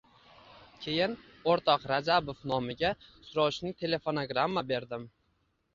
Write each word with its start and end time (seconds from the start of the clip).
Keyin, 0.85 1.13
o‘rtoq 1.53 1.85
Rajabov 1.91 2.41
nomiga 2.53 2.93
srochniy 3.29 3.79
telefonogramma 3.85 4.67
berdim. 4.75 5.07